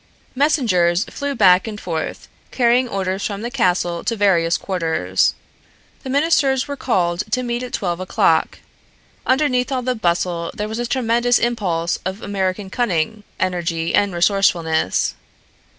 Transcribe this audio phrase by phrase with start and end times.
[0.33, 5.35] Messengers flew back and forth, carrying orders from the castle to various quarters.
[6.01, 8.61] The ministers were called to meet at twelve o'clock.
[9.27, 15.13] Underneath all the bustle there was a tremendous impulse of American cunning, energy and resourcefulness.